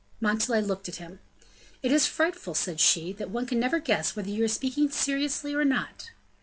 Montalais 0.19 0.63
looked 0.63 0.89
at 0.89 0.95
him. 0.95 1.19
"It 1.83 1.91
is 1.91 2.07
frightful," 2.07 2.55
said 2.55 2.79
she, 2.79 3.13
"that 3.13 3.29
one 3.29 3.45
can 3.45 3.59
never 3.59 3.77
guess 3.77 4.15
whether 4.15 4.31
you 4.31 4.43
are 4.43 4.47
speaking 4.47 4.89
seriously 4.89 5.53
or 5.53 5.63
not." 5.63 6.09